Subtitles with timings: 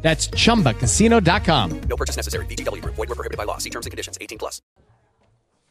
[0.00, 1.80] That's chumbacasino.com.
[1.86, 2.46] No purchase necessary.
[2.46, 2.94] VGW Group.
[2.94, 3.58] Void were prohibited by law.
[3.58, 4.16] See terms and conditions.
[4.18, 4.62] 18 plus.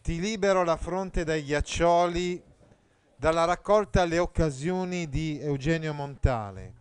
[0.02, 2.42] Ti libero la fronte dai ghiaccioli
[3.18, 6.74] dalla raccolta Le occasioni di Eugenio Montale.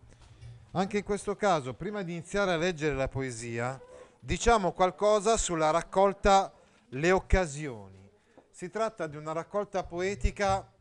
[0.71, 3.81] Anche in questo caso, prima di iniziare a leggere la poesia,
[4.19, 6.53] diciamo qualcosa sulla raccolta
[6.89, 8.09] Le occasioni.
[8.49, 10.71] Si tratta di una raccolta poetica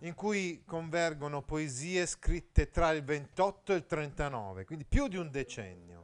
[0.00, 5.30] in cui convergono poesie scritte tra il 28 e il 39, quindi più di un
[5.30, 5.95] decennio.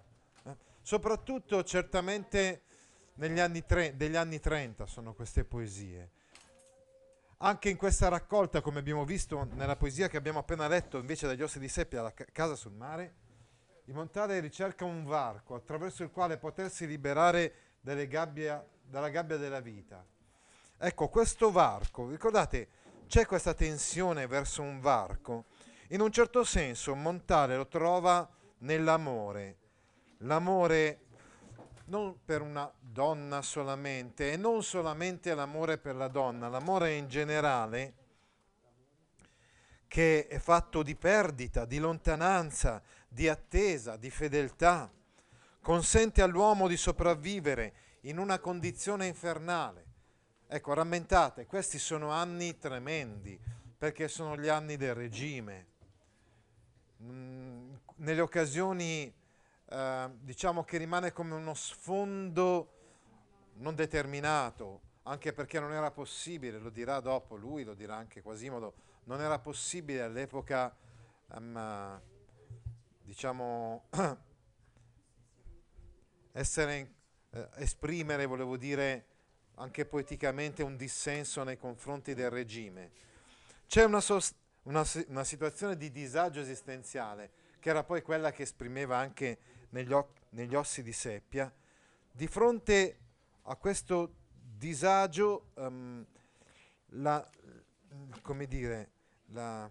[0.82, 2.62] Soprattutto certamente
[3.14, 6.10] negli anni tre- degli anni 30 sono queste poesie.
[7.38, 11.42] Anche in questa raccolta, come abbiamo visto nella poesia che abbiamo appena letto, invece dagli
[11.42, 13.15] ossi di seppia, la ca- casa sul mare,
[13.84, 20.04] di Montale ricerca un varco attraverso il quale potersi liberare gabbia- dalla gabbia della vita.
[20.79, 22.68] Ecco, questo varco, ricordate,
[23.07, 25.45] c'è questa tensione verso un varco.
[25.88, 29.57] In un certo senso Montale lo trova nell'amore.
[30.23, 30.98] L'amore
[31.87, 37.95] non per una donna solamente e non solamente l'amore per la donna, l'amore in generale
[39.88, 44.90] che è fatto di perdita, di lontananza, di attesa, di fedeltà,
[45.60, 49.84] consente all'uomo di sopravvivere in una condizione infernale.
[50.46, 53.38] Ecco, rammentate, questi sono anni tremendi,
[53.76, 55.66] perché sono gli anni del regime.
[57.02, 59.12] Mm, nelle occasioni
[59.73, 62.80] eh, diciamo che rimane come uno sfondo
[63.54, 68.75] non determinato, anche perché non era possibile, lo dirà dopo lui, lo dirà anche Quasimodo,
[69.04, 70.75] non era possibile all'epoca,
[71.32, 72.00] ehm,
[73.02, 73.88] diciamo,
[76.32, 76.94] essere,
[77.30, 79.06] eh, esprimere, volevo dire,
[79.54, 82.91] anche poeticamente un dissenso nei confronti del regime.
[83.66, 88.97] C'è una, sos- una una situazione di disagio esistenziale, che era poi quella che esprimeva
[88.97, 89.38] anche
[89.72, 89.94] negli,
[90.31, 91.53] negli ossi di seppia,
[92.10, 92.99] di fronte
[93.43, 94.15] a questo
[94.56, 96.06] disagio, ehm,
[96.94, 97.28] la-
[98.22, 98.91] come dire,
[99.27, 99.69] la-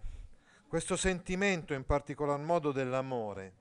[0.66, 3.52] questo sentimento in particolar modo dell'amore,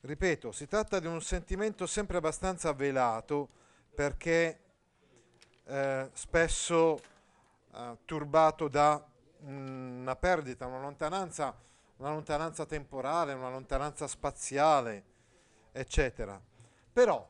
[0.00, 3.48] ripeto, si tratta di un sentimento sempre abbastanza velato
[3.94, 4.60] perché
[5.68, 7.00] eh, spesso
[7.74, 9.04] eh, turbato da
[9.40, 11.54] una perdita, una lontananza,
[11.96, 15.04] una lontananza temporale, una lontananza spaziale,
[15.72, 16.40] eccetera.
[16.92, 17.28] Però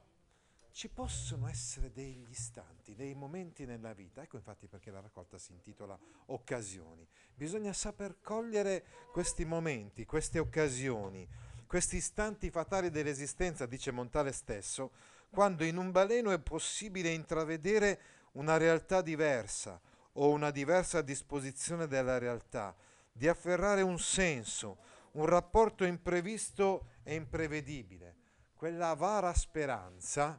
[0.70, 5.52] ci possono essere degli istanti, dei momenti nella vita, ecco infatti perché la raccolta si
[5.52, 7.06] intitola Occasioni.
[7.34, 11.26] Bisogna saper cogliere questi momenti, queste occasioni,
[11.66, 14.90] questi istanti fatali dell'esistenza, dice Montale stesso,
[15.30, 18.00] quando in un baleno è possibile intravedere
[18.32, 19.80] una realtà diversa
[20.12, 22.74] o una diversa disposizione della realtà,
[23.16, 24.76] di afferrare un senso,
[25.12, 28.16] un rapporto imprevisto e imprevedibile,
[28.54, 30.38] quella avara speranza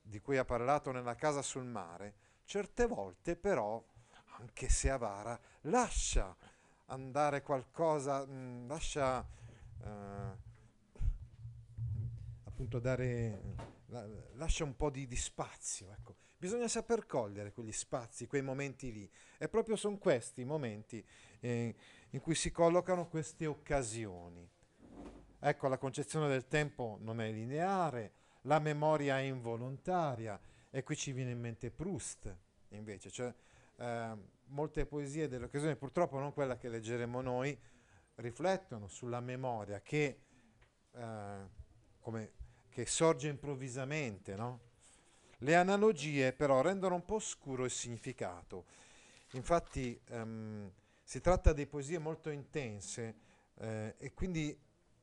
[0.00, 2.14] di cui ha parlato nella casa sul mare,
[2.44, 3.82] certe volte però,
[4.38, 6.34] anche se avara, lascia
[6.86, 9.26] andare qualcosa, mh, lascia
[9.82, 10.46] eh,
[12.44, 13.40] appunto dare,
[13.86, 15.90] la- lascia un po' di, di spazio.
[15.90, 16.14] Ecco.
[16.40, 19.10] Bisogna saper cogliere quegli spazi, quei momenti lì.
[19.38, 21.04] E proprio sono questi i momenti
[21.40, 21.74] eh,
[22.10, 24.48] in cui si collocano queste occasioni.
[25.40, 28.12] Ecco, la concezione del tempo non è lineare,
[28.42, 30.38] la memoria è involontaria
[30.70, 32.32] e qui ci viene in mente Proust,
[32.68, 33.34] invece, cioè
[33.76, 34.16] eh,
[34.46, 37.58] molte poesie delle occasioni, purtroppo non quella che leggeremo noi,
[38.16, 40.20] riflettono sulla memoria che,
[40.92, 41.48] eh,
[41.98, 42.32] come,
[42.68, 44.66] che sorge improvvisamente, no?
[45.42, 48.64] Le analogie però rendono un po' oscuro il significato.
[49.32, 50.70] Infatti ehm,
[51.02, 53.14] si tratta di poesie molto intense
[53.58, 54.56] eh, e quindi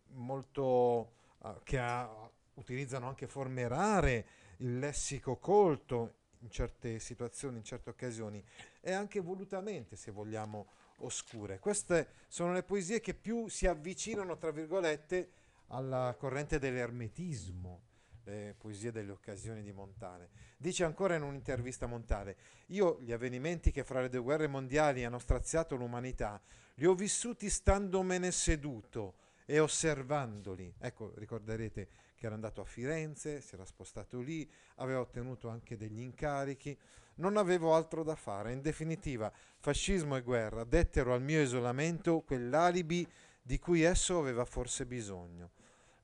[0.10, 4.26] molto eh, che ha- utilizzano anche forme rare,
[4.58, 8.44] il lessico colto in certe situazioni, in certe occasioni
[8.82, 10.68] e anche volutamente, se vogliamo,
[11.00, 11.60] oscure.
[11.60, 15.32] Queste sono le poesie che più si avvicinano, tra virgolette,
[15.68, 17.82] alla corrente dell'ermetismo,
[18.26, 20.30] le poesie delle occasioni di Montale.
[20.58, 22.38] Dice ancora in un'intervista Montale,
[22.68, 26.42] io gli avvenimenti che fra le due guerre mondiali hanno straziato l'umanità,
[26.76, 30.74] li ho vissuti standomene seduto e osservandoli.
[30.80, 36.00] Ecco, ricorderete che era andato a Firenze, si era spostato lì, aveva ottenuto anche degli
[36.00, 36.78] incarichi,
[37.16, 38.52] non avevo altro da fare.
[38.52, 43.08] In definitiva, fascismo e guerra dettero al mio isolamento quell'alibi
[43.42, 45.52] di cui esso aveva forse bisogno.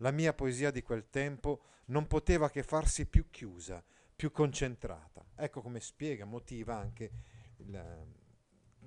[0.02, 3.84] La mia poesia di quel tempo non poteva che farsi più chiusa,
[4.16, 5.24] più concentrata.
[5.36, 7.12] Ecco come spiega, motiva anche
[7.58, 8.08] il,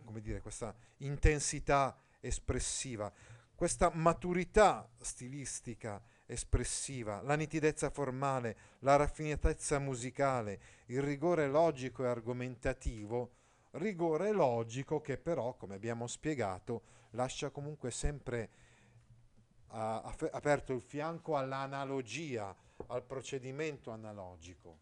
[0.05, 3.12] come dire, questa intensità espressiva,
[3.55, 13.31] questa maturità stilistica espressiva, la nitidezza formale, la raffinatezza musicale, il rigore logico e argomentativo,
[13.72, 18.50] rigore logico che però, come abbiamo spiegato, lascia comunque sempre
[19.75, 22.55] uh, aperto il fianco all'analogia,
[22.87, 24.79] al procedimento analogico.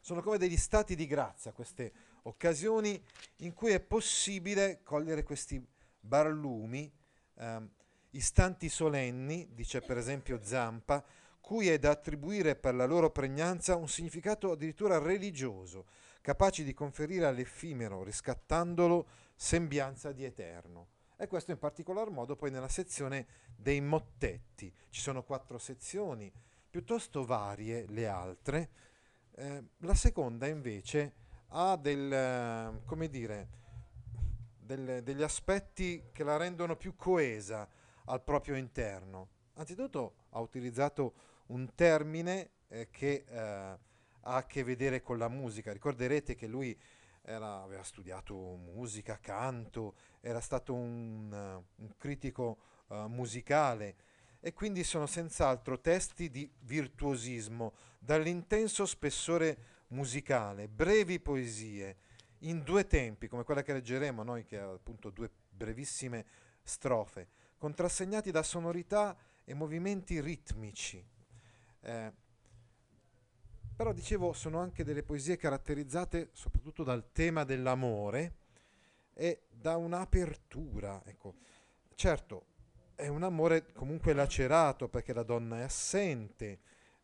[0.00, 1.92] Sono come degli stati di grazia queste
[2.22, 3.02] occasioni
[3.36, 5.64] in cui è possibile cogliere questi
[6.00, 6.90] barlumi,
[7.34, 7.68] eh,
[8.10, 11.04] istanti solenni, dice per esempio Zampa,
[11.40, 15.86] cui è da attribuire per la loro pregnanza un significato addirittura religioso,
[16.20, 20.88] capaci di conferire all'effimero, riscattandolo, sembianza di eterno.
[21.20, 24.72] E questo in particolar modo poi nella sezione dei mottetti.
[24.88, 26.32] Ci sono quattro sezioni,
[26.70, 28.70] piuttosto varie le altre.
[29.32, 31.12] Eh, la seconda invece
[31.48, 33.48] ha del, come dire,
[34.58, 37.68] del, degli aspetti che la rendono più coesa
[38.06, 39.28] al proprio interno.
[39.56, 41.12] Anzitutto ha utilizzato
[41.48, 43.78] un termine eh, che eh, ha
[44.22, 45.70] a che vedere con la musica.
[45.70, 46.74] Ricorderete che lui
[47.22, 52.58] era, aveva studiato musica, canto, era stato un, un critico
[52.88, 53.96] uh, musicale
[54.40, 59.58] e quindi sono senz'altro testi di virtuosismo, dall'intenso spessore
[59.88, 61.96] musicale, brevi poesie,
[62.44, 66.24] in due tempi, come quella che leggeremo noi, che ha appunto due brevissime
[66.62, 67.28] strofe,
[67.58, 69.14] contrassegnati da sonorità
[69.44, 71.04] e movimenti ritmici.
[71.82, 72.12] Eh,
[73.80, 78.34] però dicevo, sono anche delle poesie caratterizzate soprattutto dal tema dell'amore
[79.14, 81.00] e da un'apertura.
[81.06, 81.36] Ecco.
[81.94, 82.44] Certo,
[82.94, 86.58] è un amore comunque lacerato perché la donna è assente.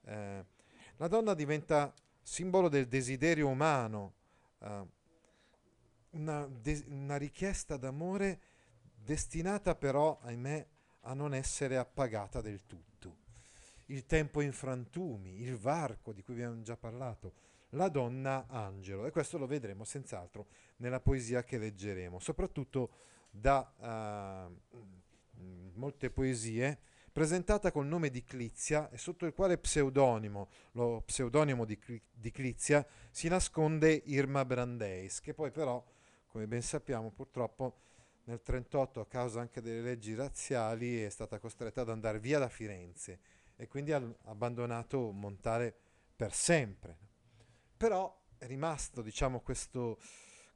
[0.05, 0.45] Eh,
[0.99, 4.13] la donna diventa simbolo del desiderio umano,
[4.59, 4.87] eh,
[6.11, 8.41] una, de- una richiesta d'amore
[8.95, 10.67] destinata però, ahimè,
[11.05, 13.25] a non essere appagata del tutto.
[13.87, 17.35] Il tempo in frantumi, il varco di cui abbiamo già parlato,
[17.71, 20.47] la donna angelo, e questo lo vedremo senz'altro
[20.77, 22.91] nella poesia che leggeremo, soprattutto
[23.31, 24.81] da uh,
[25.75, 26.79] molte poesie
[27.13, 31.79] presentata col nome di Clizia e sotto il quale pseudonimo, lo pseudonimo di,
[32.13, 35.83] di Clizia, si nasconde Irma Brandeis, che poi però,
[36.27, 37.85] come ben sappiamo, purtroppo
[38.25, 42.49] nel 1938, a causa anche delle leggi razziali, è stata costretta ad andare via da
[42.49, 43.19] Firenze
[43.57, 45.75] e quindi ha abbandonato Montale
[46.15, 46.97] per sempre.
[47.77, 49.99] Però è rimasto, diciamo, questo,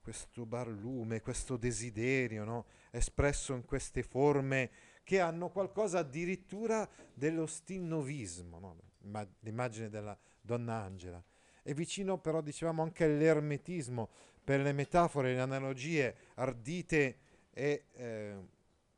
[0.01, 2.67] questo barlume, questo desiderio, no?
[2.91, 4.71] espresso in queste forme
[5.03, 8.77] che hanno qualcosa addirittura dello stilnovismo, no?
[9.41, 11.23] l'immagine della donna Angela.
[11.63, 14.09] È vicino però, dicevamo, anche all'ermetismo,
[14.43, 17.19] per le metafore, le analogie ardite
[17.51, 18.37] e, eh,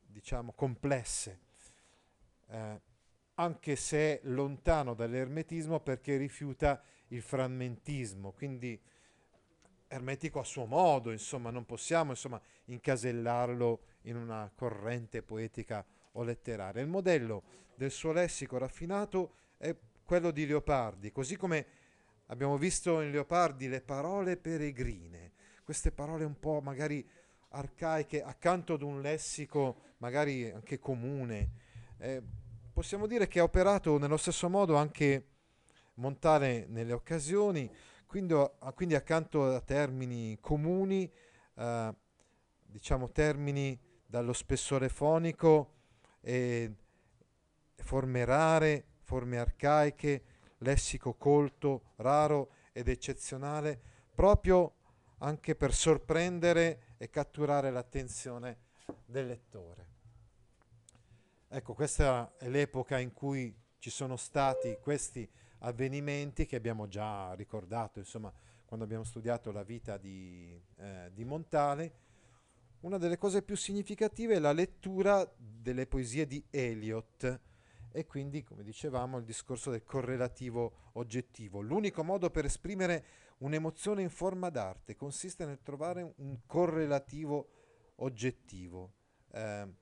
[0.06, 1.40] diciamo, complesse.
[2.48, 2.80] Eh,
[3.34, 8.80] anche se è lontano dall'ermetismo perché rifiuta il frammentismo, quindi
[9.88, 16.80] ermetico a suo modo, insomma, non possiamo insomma, incasellarlo in una corrente poetica o letteraria.
[16.80, 17.42] Il modello
[17.74, 21.66] del suo lessico raffinato è quello di Leopardi, così come
[22.26, 27.06] abbiamo visto in Leopardi le parole peregrine, queste parole un po' magari
[27.50, 31.50] arcaiche accanto ad un lessico magari anche comune.
[31.98, 32.22] Eh,
[32.72, 35.26] possiamo dire che ha operato nello stesso modo anche
[35.94, 37.70] Montale nelle occasioni,
[38.06, 38.34] quindi,
[38.74, 41.10] quindi accanto a termini comuni,
[41.54, 41.94] eh,
[42.62, 45.74] diciamo termini dallo spessore fonico
[46.20, 46.72] e
[47.76, 50.22] forme rare, forme arcaiche,
[50.58, 53.80] lessico colto, raro ed eccezionale,
[54.14, 54.76] proprio
[55.18, 58.58] anche per sorprendere e catturare l'attenzione
[59.04, 59.91] del lettore.
[61.54, 67.98] Ecco, questa è l'epoca in cui ci sono stati questi avvenimenti che abbiamo già ricordato,
[67.98, 68.32] insomma,
[68.64, 71.92] quando abbiamo studiato la vita di, eh, di Montale.
[72.80, 77.40] Una delle cose più significative è la lettura delle poesie di Eliot
[77.92, 81.60] e quindi, come dicevamo, il discorso del correlativo oggettivo.
[81.60, 83.04] L'unico modo per esprimere
[83.40, 87.48] un'emozione in forma d'arte consiste nel trovare un correlativo
[87.96, 88.94] oggettivo.
[89.32, 89.80] Eh,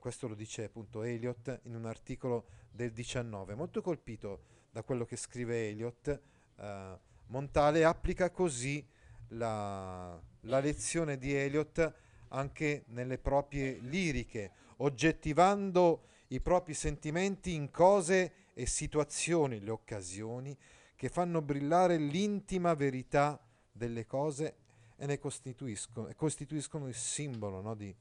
[0.00, 3.54] questo lo dice appunto Eliot in un articolo del 19.
[3.54, 4.42] Molto colpito
[4.72, 6.20] da quello che scrive Eliot,
[6.56, 8.84] eh, Montale applica così
[9.28, 11.94] la, la lezione di Eliot
[12.28, 20.56] anche nelle proprie liriche, oggettivando i propri sentimenti in cose e situazioni, le occasioni
[20.96, 23.40] che fanno brillare l'intima verità
[23.70, 24.56] delle cose
[24.96, 27.94] e ne costituiscono, costituiscono il simbolo no, di,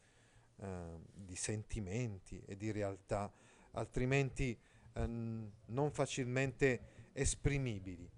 [0.61, 3.31] eh, di, sentimenti e di realtà,
[3.71, 4.57] altrimenti
[4.93, 6.81] eh, non facilmente
[7.13, 8.09] esprimibili.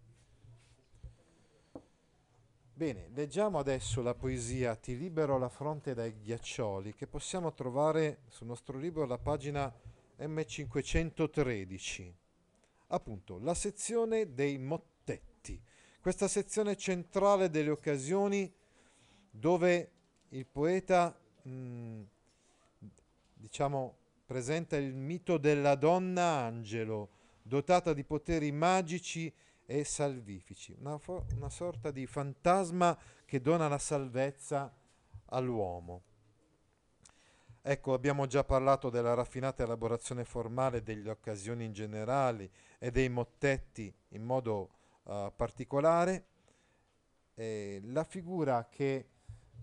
[2.73, 8.47] Bene, leggiamo adesso la poesia Ti libero la fronte dai ghiaccioli che possiamo trovare sul
[8.47, 9.71] nostro libro alla pagina
[10.17, 12.11] M513.
[12.87, 15.61] Appunto, la sezione dei mottetti.
[16.01, 18.51] Questa sezione centrale delle occasioni
[19.29, 19.91] dove
[20.29, 22.01] il poeta, mh, mm,
[23.41, 27.09] diciamo, presenta il mito della donna angelo,
[27.41, 29.33] dotata di poteri magici
[29.65, 34.71] e salvifici, una, fo- una sorta di fantasma che dona la salvezza
[35.25, 36.03] all'uomo.
[37.63, 43.93] Ecco, abbiamo già parlato della raffinata elaborazione formale delle occasioni in generale e dei mottetti
[44.09, 44.69] in modo
[45.03, 46.25] uh, particolare.
[47.33, 49.07] Eh, la figura che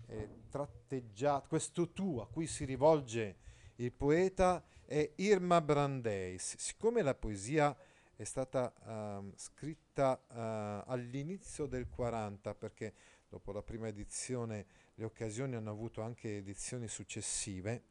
[0.05, 3.47] è tratteggiata, questo tu a cui si rivolge
[3.79, 6.57] il poeta è Irma Brandeis.
[6.57, 7.75] Siccome la poesia
[8.15, 12.93] è stata uh, scritta uh, all'inizio del 40 perché
[13.29, 17.83] dopo la prima edizione le occasioni hanno avuto anche edizioni successive,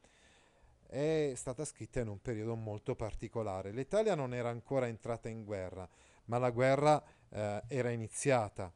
[0.85, 3.71] è stata scritta in un periodo molto particolare.
[3.71, 5.89] L'Italia non era ancora entrata in guerra,
[6.25, 8.71] ma la guerra uh, era iniziata.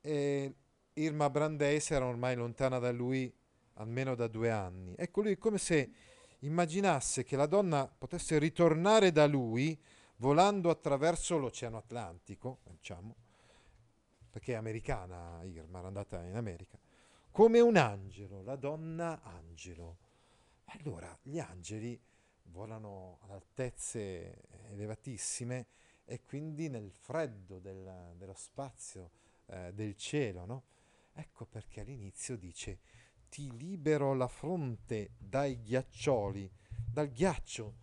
[0.00, 0.54] E
[0.94, 3.32] Irma Brandeis era ormai lontana da lui
[3.78, 4.94] almeno da due anni.
[4.96, 5.90] Ecco, lui è come se
[6.40, 9.80] immaginasse che la donna potesse ritornare da lui
[10.16, 13.14] volando attraverso l'Oceano Atlantico, diciamo,
[14.30, 16.78] perché è americana Irma, era andata in America,
[17.30, 19.98] come un angelo, la donna angelo.
[20.66, 22.00] Allora, gli angeli
[22.50, 25.66] volano ad altezze elevatissime
[26.04, 29.10] e quindi nel freddo del, dello spazio,
[29.46, 30.64] eh, del cielo, no?
[31.12, 32.80] Ecco perché all'inizio dice
[33.28, 36.50] ti libero la fronte dai ghiaccioli,
[36.90, 37.74] dal ghiaccio.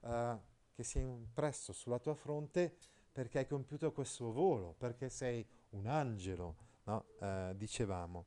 [0.00, 0.38] Uh,
[0.74, 2.76] che si è impresso sulla tua fronte
[3.12, 7.06] perché hai compiuto questo volo, perché sei un angelo, no?
[7.20, 8.26] eh, dicevamo,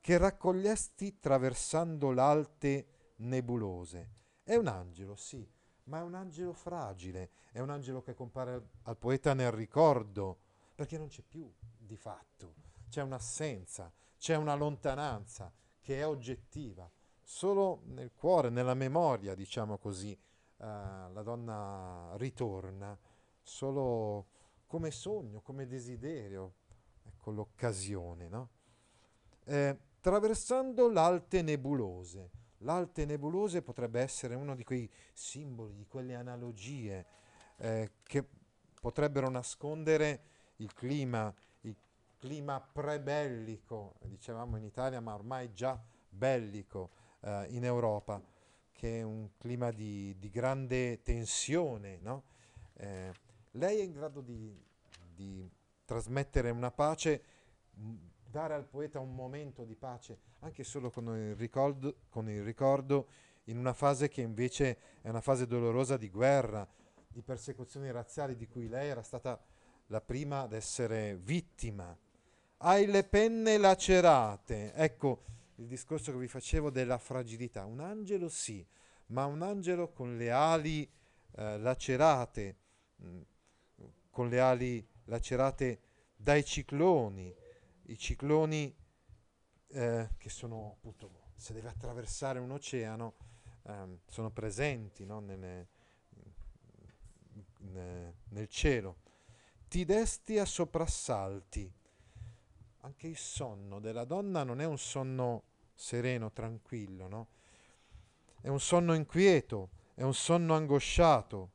[0.00, 4.10] che raccogliesti traversando l'alte nebulose.
[4.42, 5.48] È un angelo, sì,
[5.84, 10.40] ma è un angelo fragile, è un angelo che compare al, al poeta nel ricordo,
[10.74, 12.54] perché non c'è più di fatto,
[12.90, 15.50] c'è un'assenza, c'è una lontananza
[15.88, 16.86] che è oggettiva,
[17.22, 22.94] solo nel cuore, nella memoria, diciamo così, uh, la donna ritorna
[23.40, 24.26] solo
[24.66, 26.56] come sogno, come desiderio,
[27.06, 28.50] ecco l'occasione, no?
[29.44, 32.32] Eh, traversando l'alte nebulose.
[32.58, 37.06] L'alte nebulose potrebbe essere uno di quei simboli, di quelle analogie
[37.56, 38.28] eh, che
[38.78, 40.20] potrebbero nascondere
[40.56, 41.34] il clima,
[42.18, 48.22] clima prebellico, dicevamo in Italia, ma ormai già bellico eh, in Europa
[48.78, 51.98] che è un clima di, di grande tensione.
[52.00, 52.22] No?
[52.74, 53.12] Eh,
[53.52, 54.56] lei è in grado di,
[55.14, 55.50] di
[55.84, 57.22] trasmettere una pace,
[58.24, 63.08] dare al poeta un momento di pace, anche solo con il, ricordo, con il ricordo
[63.44, 66.64] in una fase che invece è una fase dolorosa di guerra,
[67.08, 69.42] di persecuzioni razziali di cui lei era stata
[69.86, 71.96] la prima ad essere vittima.
[72.60, 74.72] Hai le penne lacerate.
[74.72, 75.22] Ecco,
[75.56, 77.64] il discorso che vi facevo della fragilità.
[77.64, 78.66] Un angelo sì,
[79.06, 80.82] ma un angelo con le ali
[81.36, 82.56] eh, lacerate,
[82.96, 83.20] mh, mm,
[84.10, 85.80] con le ali lacerate
[86.16, 87.32] dai cicloni,
[87.82, 88.74] i cicloni
[89.68, 93.14] eh, che sono appunto, se deve attraversare un oceano,
[93.62, 95.68] eh, sono presenti no, nelle,
[97.58, 98.96] nel, nel cielo.
[99.68, 101.77] Ti desti a soprassalti
[102.80, 105.42] anche il sonno della donna non è un sonno
[105.74, 107.26] sereno, tranquillo, no?
[108.40, 111.50] È un sonno inquieto, è un sonno angosciato.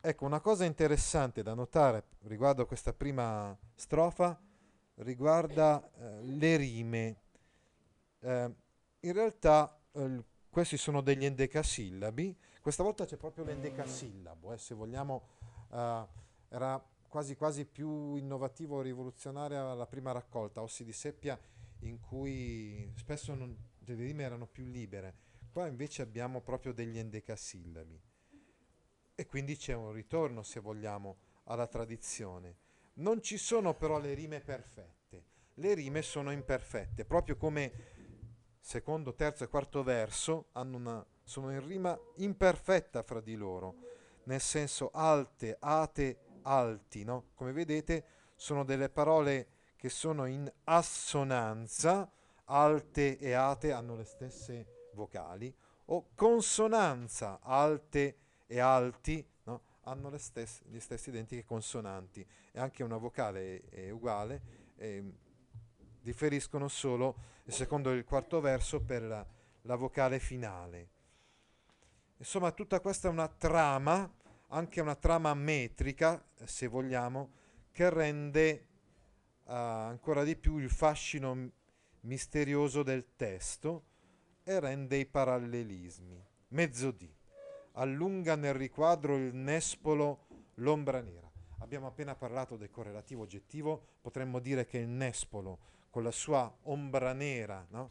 [0.00, 4.38] Ecco, una cosa interessante da notare riguardo a questa prima strofa
[4.96, 7.16] riguarda eh, le rime.
[8.20, 8.54] Eh,
[9.00, 15.22] in realtà eh, questi sono degli endecasillabi, questa volta c'è proprio l'endecasillabo, eh, se vogliamo,
[15.72, 16.06] eh,
[16.48, 21.38] era quasi quasi più innovativo o rivoluzionaria la prima raccolta, Ossi di Seppia,
[21.80, 25.14] in cui spesso non, le rime erano più libere.
[25.52, 28.00] Qua invece abbiamo proprio degli endecasillabi.
[29.16, 32.56] e quindi c'è un ritorno, se vogliamo, alla tradizione.
[32.94, 35.24] Non ci sono però le rime perfette,
[35.54, 37.72] le rime sono imperfette, proprio come
[38.60, 43.74] secondo, terzo e quarto verso una, sono in rima imperfetta fra di loro,
[44.24, 47.30] nel senso alte, ate, alti, no?
[47.34, 48.04] Come vedete
[48.34, 52.10] sono delle parole che sono in assonanza,
[52.44, 55.54] alte e ate hanno le stesse vocali,
[55.86, 58.16] o consonanza, alte
[58.46, 59.62] e alti no?
[59.82, 64.42] hanno stesse, gli stessi identiche consonanti e anche una vocale è, è uguale,
[64.76, 65.02] eh,
[66.00, 67.16] differiscono solo,
[67.46, 69.26] secondo il quarto verso, per la,
[69.62, 70.88] la vocale finale.
[72.18, 74.10] Insomma, tutta questa è una trama,
[74.50, 77.32] anche una trama metrica, se vogliamo,
[77.72, 78.66] che rende
[79.44, 81.50] uh, ancora di più il fascino
[82.02, 83.84] misterioso del testo
[84.42, 86.24] e rende i parallelismi.
[86.48, 87.08] Mezzo D.
[87.72, 91.30] Allunga nel riquadro il nespolo l'ombra nera.
[91.58, 95.58] Abbiamo appena parlato del correlativo oggettivo, potremmo dire che il nespolo,
[95.90, 97.90] con la sua ombra nera, no?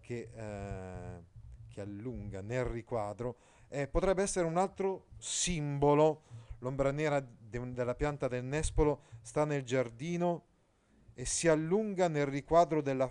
[0.00, 1.22] che, eh,
[1.68, 3.36] che, allunga nel riquadro,
[3.72, 6.22] eh, potrebbe essere un altro simbolo.
[6.58, 10.44] L'ombra nera de- della pianta del nespolo sta nel giardino
[11.14, 13.10] e si allunga nel riquadro della,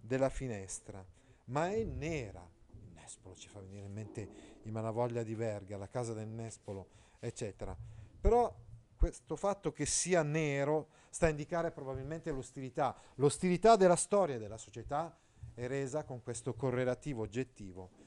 [0.00, 1.04] della finestra
[1.48, 2.46] ma è nera.
[2.72, 4.28] Il Nespolo ci fa venire in mente
[4.62, 6.88] i Malavoglia di Verga, la casa del Nespolo,
[7.20, 7.76] eccetera.
[8.20, 8.54] Però
[8.96, 12.94] questo fatto che sia nero sta a indicare probabilmente l'ostilità.
[13.16, 15.16] L'ostilità della storia e della società
[15.54, 17.97] è resa con questo correlativo oggettivo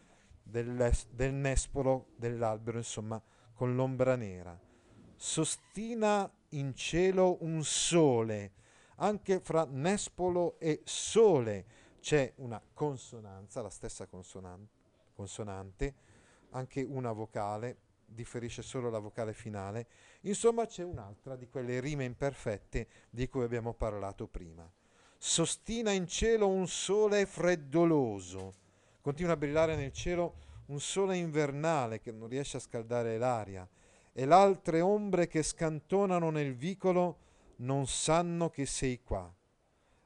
[0.51, 3.21] del, nespolo dell'albero, insomma,
[3.53, 4.59] con l'ombra nera.
[5.15, 8.51] Sostina in cielo un sole,
[8.97, 11.65] anche fra nespolo e sole
[11.99, 14.67] c'è una consonanza, la stessa consonan-
[15.13, 15.95] consonante,
[16.49, 19.87] anche una vocale, differisce solo la vocale finale,
[20.21, 24.69] insomma c'è un'altra di quelle rime imperfette di cui abbiamo parlato prima.
[25.17, 28.53] Sostina in cielo un sole freddoloso,
[29.01, 30.35] continua a brillare nel cielo
[30.67, 33.67] un sole invernale che non riesce a scaldare l'aria,
[34.13, 37.17] e le altre ombre che scantonano nel vicolo
[37.57, 39.33] non sanno che sei qua.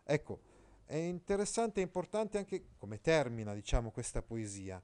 [0.03, 0.39] Ecco,
[0.86, 4.81] è interessante e importante anche come termina, diciamo, questa poesia,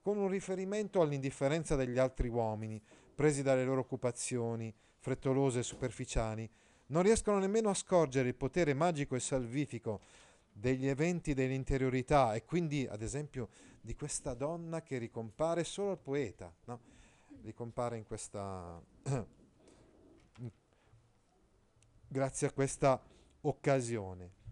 [0.00, 2.82] con un riferimento all'indifferenza degli altri uomini,
[3.14, 6.50] presi dalle loro occupazioni, frettolose e superficiali,
[6.86, 10.00] non riescono nemmeno a scorgere il potere magico e salvifico
[10.56, 13.48] degli eventi dell'interiorità e quindi, ad esempio,
[13.80, 16.80] di questa donna che ricompare solo al poeta, no?
[17.42, 18.80] ricompare in questa...
[22.06, 23.02] grazie a questa
[23.40, 24.42] occasione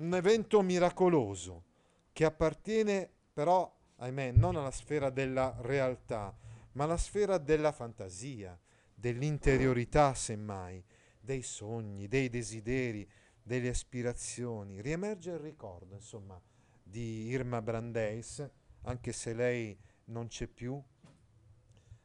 [0.00, 1.64] un evento miracoloso
[2.12, 6.36] che appartiene però, ahimè, non alla sfera della realtà,
[6.72, 8.58] ma alla sfera della fantasia,
[8.94, 10.82] dell'interiorità semmai,
[11.20, 13.08] dei sogni, dei desideri,
[13.42, 14.80] delle aspirazioni.
[14.80, 16.40] Riemerge il ricordo, insomma,
[16.82, 18.48] di Irma Brandeis,
[18.82, 20.82] anche se lei non c'è più.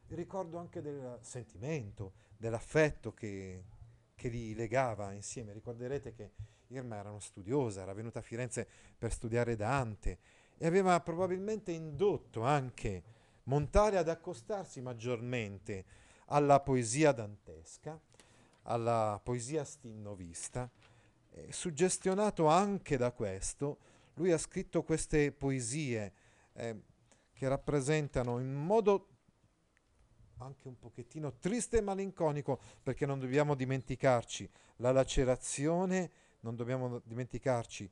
[0.08, 3.64] Il ricordo anche del sentimento, dell'affetto che,
[4.14, 5.52] che li legava insieme.
[5.52, 6.32] Ricorderete che
[6.68, 10.18] Irma era una studiosa, era venuta a Firenze per studiare Dante
[10.58, 13.14] e aveva probabilmente indotto anche
[13.46, 15.84] Montale ad accostarsi maggiormente
[16.26, 17.98] alla poesia dantesca,
[18.62, 20.68] alla poesia stinnovista.
[21.44, 23.78] E suggestionato anche da questo,
[24.14, 26.12] lui ha scritto queste poesie
[26.54, 26.82] eh,
[27.32, 29.08] che rappresentano in modo
[30.38, 36.10] anche un pochettino triste e malinconico, perché non dobbiamo dimenticarci la lacerazione
[36.46, 37.90] non dobbiamo dimenticarci,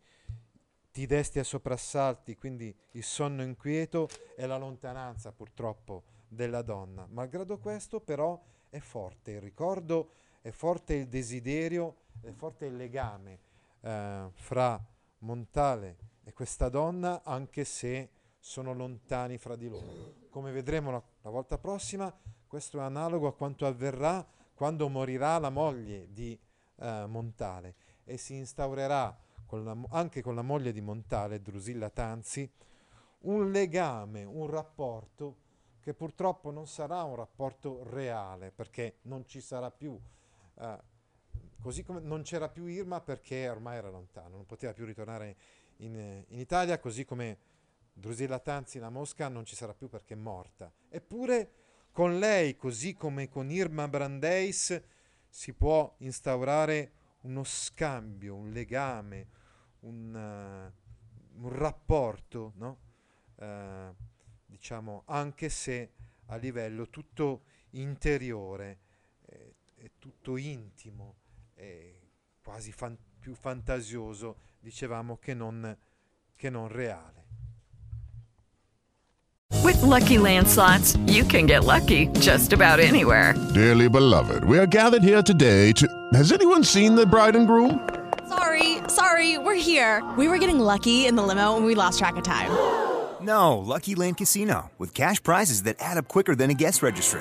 [0.92, 7.04] ti desti a soprassalti, quindi il sonno inquieto e la lontananza purtroppo della donna.
[7.10, 10.12] Malgrado questo però è forte il ricordo,
[10.44, 13.38] è forte il desiderio, è forte il legame
[13.80, 14.78] eh, fra
[15.20, 20.26] Montale e questa donna, anche se sono lontani fra di loro.
[20.28, 22.14] Come vedremo la, la volta prossima,
[22.46, 26.38] questo è analogo a quanto avverrà quando morirà la moglie di
[26.76, 32.46] eh, Montale e si instaurerà con la, anche con la moglie di Montale, Drusilla Tanzi,
[33.20, 35.36] un legame, un rapporto
[35.80, 39.98] che purtroppo non sarà un rapporto reale perché non ci sarà più,
[40.60, 40.78] eh,
[41.60, 45.36] così come non c'era più Irma perché ormai era lontano, non poteva più ritornare
[45.78, 47.38] in, in Italia, così come
[47.92, 50.72] Drusilla Tanzi, la Mosca, non ci sarà più perché è morta.
[50.88, 51.52] Eppure
[51.92, 54.82] con lei, così come con Irma Brandeis,
[55.28, 59.28] si può instaurare uno scambio, un legame,
[59.80, 62.78] un, uh, un rapporto, no?
[63.36, 63.94] uh,
[64.46, 65.92] diciamo, anche se
[66.26, 68.80] a livello tutto interiore,
[69.84, 71.16] è tutto intimo,
[71.52, 71.92] è
[72.42, 75.76] quasi fan- più fantasioso, dicevamo, che non,
[76.34, 77.22] che non reale.
[79.62, 83.34] With lucky landslots, you can get lucky just about anywhere.
[83.52, 85.86] Dearly beloved, we are gathered here today to.
[86.14, 87.86] Has anyone seen the bride and groom?
[88.26, 90.02] Sorry, sorry, we're here.
[90.16, 92.50] We were getting lucky in the limo and we lost track of time.
[93.20, 97.20] No, Lucky Land Casino, with cash prizes that add up quicker than a guest registry.